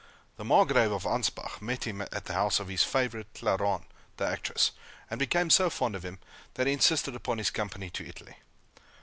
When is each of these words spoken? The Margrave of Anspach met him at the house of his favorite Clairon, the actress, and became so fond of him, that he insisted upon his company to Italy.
The 0.37 0.43
Margrave 0.43 0.91
of 0.91 1.03
Anspach 1.05 1.61
met 1.61 1.83
him 1.83 2.01
at 2.01 2.25
the 2.25 2.33
house 2.33 2.59
of 2.59 2.69
his 2.69 2.81
favorite 2.83 3.31
Clairon, 3.35 3.85
the 4.17 4.25
actress, 4.25 4.71
and 5.11 5.19
became 5.19 5.51
so 5.51 5.69
fond 5.69 5.95
of 5.95 6.03
him, 6.03 6.17
that 6.55 6.65
he 6.65 6.73
insisted 6.73 7.13
upon 7.15 7.37
his 7.37 7.51
company 7.51 7.91
to 7.91 8.07
Italy. 8.07 8.37